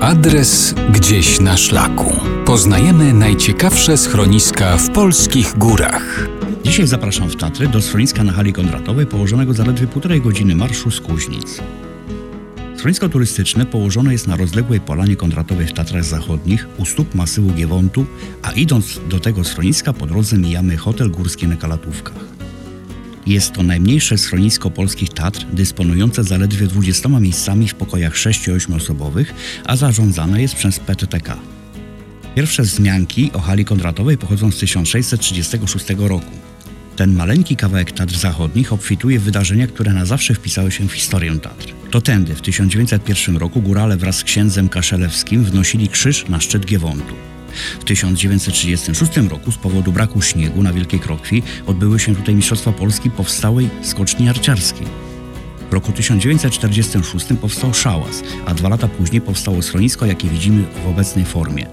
Adres 0.00 0.74
gdzieś 0.92 1.40
na 1.40 1.56
szlaku. 1.56 2.12
Poznajemy 2.46 3.12
najciekawsze 3.12 3.96
schroniska 3.96 4.76
w 4.76 4.90
polskich 4.90 5.58
górach. 5.58 6.28
Dzisiaj 6.64 6.86
zapraszam 6.86 7.28
w 7.28 7.36
Tatry 7.36 7.68
do 7.68 7.82
schroniska 7.82 8.24
na 8.24 8.32
hali 8.32 8.52
kondratowej 8.52 9.06
położonego 9.06 9.52
zaledwie 9.54 9.86
półtorej 9.86 10.20
godziny 10.20 10.56
marszu 10.56 10.90
z 10.90 11.00
Kuźnic. 11.00 11.62
Schronisko 12.76 13.08
turystyczne 13.08 13.66
położone 13.66 14.12
jest 14.12 14.26
na 14.26 14.36
rozległej 14.36 14.80
polanie 14.80 15.16
kondratowej 15.16 15.66
w 15.66 15.72
Tatrach 15.72 16.04
Zachodnich 16.04 16.66
u 16.78 16.84
stóp 16.84 17.14
masywu 17.14 17.50
Giewontu, 17.50 18.06
a 18.42 18.52
idąc 18.52 19.00
do 19.08 19.20
tego 19.20 19.44
schroniska 19.44 19.92
po 19.92 20.06
drodze 20.06 20.38
mijamy 20.38 20.76
hotel 20.76 21.10
górski 21.10 21.48
na 21.48 21.56
Kalatówkach. 21.56 22.39
Jest 23.26 23.52
to 23.52 23.62
najmniejsze 23.62 24.18
schronisko 24.18 24.70
polskich 24.70 25.08
Tatr, 25.08 25.46
dysponujące 25.52 26.24
zaledwie 26.24 26.66
20 26.66 27.08
miejscami 27.08 27.68
w 27.68 27.74
pokojach 27.74 28.14
6-8 28.14 28.76
osobowych, 28.76 29.34
a 29.64 29.76
zarządzane 29.76 30.42
jest 30.42 30.54
przez 30.54 30.80
PTTK. 30.80 31.36
Pierwsze 32.34 32.62
wzmianki 32.62 33.30
o 33.32 33.40
hali 33.40 33.64
kondratowej 33.64 34.18
pochodzą 34.18 34.50
z 34.50 34.58
1636 34.58 35.86
roku. 35.98 36.32
Ten 36.96 37.14
maleńki 37.14 37.56
kawałek 37.56 37.92
Tatr 37.92 38.16
Zachodnich 38.16 38.72
obfituje 38.72 39.18
w 39.18 39.22
wydarzenia, 39.22 39.66
które 39.66 39.92
na 39.92 40.04
zawsze 40.04 40.34
wpisały 40.34 40.70
się 40.70 40.88
w 40.88 40.92
historię 40.92 41.38
Tatr. 41.38 41.74
To 41.90 42.00
tędy 42.00 42.34
w 42.34 42.40
1901 42.40 43.36
roku 43.36 43.62
górale 43.62 43.96
wraz 43.96 44.16
z 44.16 44.24
księdzem 44.24 44.68
Kaszelewskim 44.68 45.44
wnosili 45.44 45.88
krzyż 45.88 46.28
na 46.28 46.40
szczyt 46.40 46.66
Giewontu. 46.66 47.29
W 47.80 47.84
1936 47.84 49.16
roku 49.16 49.52
z 49.52 49.56
powodu 49.56 49.92
braku 49.92 50.22
śniegu 50.22 50.62
na 50.62 50.72
Wielkiej 50.72 51.00
Krokwi 51.00 51.42
odbyły 51.66 52.00
się 52.00 52.16
tutaj 52.16 52.34
Mistrzostwa 52.34 52.72
Polski 52.72 53.10
powstałej 53.10 53.68
skoczni 53.82 54.26
narciarskiej. 54.26 54.86
W 55.70 55.72
roku 55.72 55.92
1946 55.92 57.26
powstał 57.40 57.74
szałas, 57.74 58.22
a 58.46 58.54
dwa 58.54 58.68
lata 58.68 58.88
później 58.88 59.20
powstało 59.20 59.62
schronisko, 59.62 60.06
jakie 60.06 60.28
widzimy 60.28 60.64
w 60.84 60.88
obecnej 60.88 61.24
formie. 61.24 61.66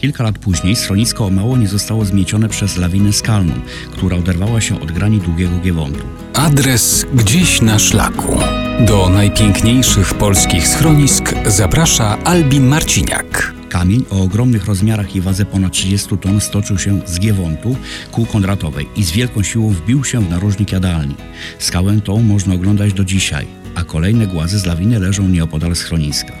Kilka 0.00 0.24
lat 0.24 0.38
później 0.38 0.76
schronisko 0.76 1.26
o 1.26 1.30
mało 1.30 1.56
nie 1.56 1.68
zostało 1.68 2.04
zmiecione 2.04 2.48
przez 2.48 2.76
lawinę 2.76 3.12
skalną, 3.12 3.52
która 3.92 4.16
oderwała 4.16 4.60
się 4.60 4.80
od 4.80 4.92
grani 4.92 5.18
długiego 5.18 5.58
Giewontu. 5.58 6.04
Adres 6.34 7.06
gdzieś 7.14 7.60
na 7.60 7.78
szlaku. 7.78 8.38
Do 8.80 9.08
najpiękniejszych 9.08 10.14
polskich 10.14 10.68
schronisk 10.68 11.34
zaprasza 11.46 12.18
Albin 12.24 12.66
Marciniak. 12.66 13.49
Kamień 13.70 14.04
o 14.10 14.22
ogromnych 14.22 14.64
rozmiarach 14.64 15.16
i 15.16 15.20
wadze 15.20 15.44
ponad 15.44 15.72
30 15.72 16.18
ton 16.18 16.40
stoczył 16.40 16.78
się 16.78 17.00
z 17.06 17.20
Giewontu 17.20 17.76
ku 18.12 18.26
Kondratowej 18.26 18.88
i 18.96 19.04
z 19.04 19.10
wielką 19.10 19.42
siłą 19.42 19.70
wbił 19.70 20.04
się 20.04 20.20
w 20.20 20.30
narożnik 20.30 20.72
jadalni. 20.72 21.14
Skałę 21.58 22.00
tą 22.00 22.22
można 22.22 22.54
oglądać 22.54 22.92
do 22.92 23.04
dzisiaj, 23.04 23.46
a 23.74 23.84
kolejne 23.84 24.26
głazy 24.26 24.58
z 24.58 24.66
lawiny 24.66 25.00
leżą 25.00 25.28
nieopodal 25.28 25.76
schroniska. 25.76 26.32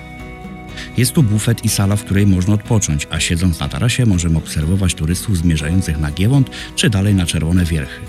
Jest 0.96 1.12
tu 1.12 1.22
bufet 1.22 1.64
i 1.64 1.68
sala, 1.68 1.96
w 1.96 2.04
której 2.04 2.26
można 2.26 2.54
odpocząć, 2.54 3.06
a 3.10 3.20
siedząc 3.20 3.60
na 3.60 3.68
tarasie 3.68 4.06
możemy 4.06 4.38
obserwować 4.38 4.94
turystów 4.94 5.36
zmierzających 5.36 5.98
na 5.98 6.12
Giewont 6.12 6.50
czy 6.76 6.90
dalej 6.90 7.14
na 7.14 7.26
Czerwone 7.26 7.64
Wierchy. 7.64 8.00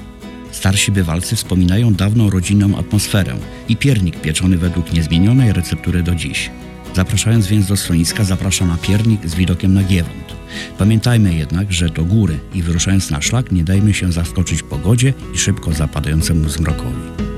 Starsi 0.51 0.91
bywalcy 0.91 1.35
wspominają 1.35 1.93
dawną 1.93 2.29
rodzinną 2.29 2.77
atmosferę 2.77 3.35
i 3.69 3.77
piernik 3.77 4.21
pieczony 4.21 4.57
według 4.57 4.93
niezmienionej 4.93 5.53
receptury 5.53 6.03
do 6.03 6.15
dziś. 6.15 6.49
Zapraszając 6.93 7.47
więc 7.47 7.67
do 7.67 7.77
schroniska, 7.77 8.23
zapraszam 8.23 8.67
na 8.67 8.77
piernik 8.77 9.29
z 9.29 9.35
widokiem 9.35 9.73
na 9.73 9.83
Giewont. 9.83 10.35
Pamiętajmy 10.77 11.33
jednak, 11.33 11.73
że 11.73 11.89
to 11.89 12.03
góry 12.03 12.39
i 12.53 12.61
wyruszając 12.61 13.09
na 13.09 13.21
szlak 13.21 13.51
nie 13.51 13.63
dajmy 13.63 13.93
się 13.93 14.11
zaskoczyć 14.11 14.63
pogodzie 14.63 15.13
i 15.35 15.37
szybko 15.37 15.73
zapadającemu 15.73 16.49
zmrokowi. 16.49 17.30